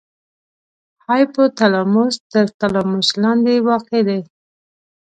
هایپو 1.05 1.43
تلاموس 1.57 2.15
تر 2.31 2.45
تلاموس 2.59 3.07
لاندې 3.23 3.55
واقع 3.67 4.01
دی. 4.07 4.19